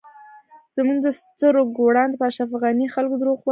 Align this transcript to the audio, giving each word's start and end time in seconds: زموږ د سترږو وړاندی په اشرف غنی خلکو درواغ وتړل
زموږ 0.75 0.97
د 1.05 1.07
سترږو 1.19 1.81
وړاندی 1.85 2.17
په 2.19 2.25
اشرف 2.29 2.51
غنی 2.61 2.87
خلکو 2.95 3.15
درواغ 3.19 3.37
وتړل 3.39 3.49